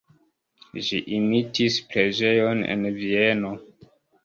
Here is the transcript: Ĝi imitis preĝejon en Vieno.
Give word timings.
Ĝi 0.87 1.01
imitis 1.17 1.77
preĝejon 1.93 2.65
en 2.77 2.91
Vieno. 2.99 3.55